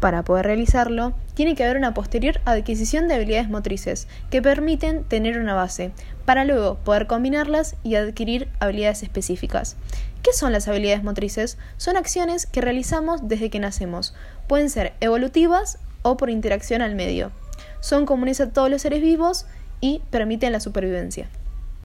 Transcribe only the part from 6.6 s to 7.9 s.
poder combinarlas